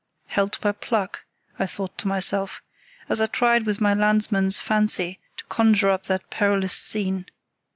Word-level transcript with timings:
Helped 0.25 0.61
by 0.61 0.71
pluck, 0.71 1.25
I 1.59 1.67
thought 1.67 1.95
to 1.99 2.07
myself, 2.07 2.63
as 3.07 3.21
I 3.21 3.27
tried 3.27 3.67
with 3.67 3.79
my 3.79 3.93
landsman's 3.93 4.57
fancy 4.57 5.19
to 5.37 5.45
conjure 5.45 5.91
up 5.91 6.07
that 6.07 6.31
perilous 6.31 6.73
scene. 6.73 7.27